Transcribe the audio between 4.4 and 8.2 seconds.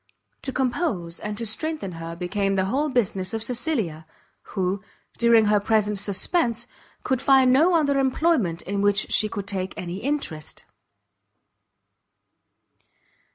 who, during her present suspense, could find no other